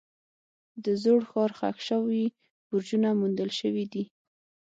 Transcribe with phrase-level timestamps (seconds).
[0.83, 2.23] د زوړ ښار ښخ شوي
[2.69, 4.03] برجونه موندل شوي دي.